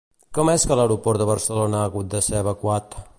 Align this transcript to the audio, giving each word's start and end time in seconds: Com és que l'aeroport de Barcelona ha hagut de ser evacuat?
Com 0.37 0.49
és 0.53 0.63
que 0.71 0.77
l'aeroport 0.79 1.21
de 1.23 1.29
Barcelona 1.33 1.81
ha 1.83 1.91
hagut 1.91 2.13
de 2.17 2.23
ser 2.29 2.43
evacuat? 2.43 3.03